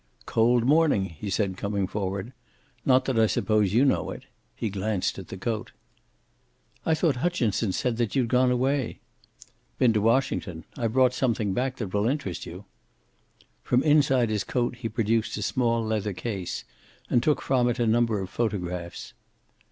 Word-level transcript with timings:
"Cold 0.25 0.65
morning," 0.65 1.05
he 1.05 1.29
said, 1.29 1.57
coming 1.57 1.85
forward. 1.85 2.33
"Not 2.87 3.05
that 3.05 3.19
I 3.19 3.27
suppose 3.27 3.71
you 3.71 3.85
know 3.85 4.09
it." 4.09 4.23
He 4.55 4.71
glanced 4.71 5.19
at 5.19 5.27
the 5.27 5.37
coat. 5.37 5.73
"I 6.87 6.95
thought 6.95 7.17
Hutchinson 7.17 7.71
said 7.71 7.97
that 7.97 8.15
you'd 8.15 8.27
gone 8.27 8.49
away." 8.49 8.97
"Been 9.77 9.93
to 9.93 10.01
Washington. 10.01 10.63
I 10.75 10.87
brought 10.87 11.13
something 11.13 11.53
back 11.53 11.75
that 11.75 11.93
will 11.93 12.07
interest 12.07 12.47
you." 12.47 12.65
From 13.61 13.83
inside 13.83 14.31
his 14.31 14.43
coat 14.43 14.77
he 14.77 14.89
produced 14.89 15.37
a 15.37 15.43
small 15.43 15.85
leather 15.85 16.13
case, 16.13 16.63
and 17.07 17.21
took 17.21 17.39
from 17.39 17.69
it 17.69 17.77
a 17.77 17.85
number 17.85 18.19
of 18.21 18.31
photographs. 18.31 19.13